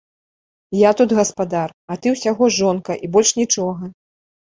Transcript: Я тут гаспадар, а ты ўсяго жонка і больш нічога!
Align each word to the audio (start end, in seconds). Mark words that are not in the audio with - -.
Я 0.89 0.93
тут 1.01 1.09
гаспадар, 1.19 1.69
а 1.91 1.99
ты 2.01 2.17
ўсяго 2.17 2.53
жонка 2.59 3.01
і 3.03 3.15
больш 3.15 3.39
нічога! 3.45 3.97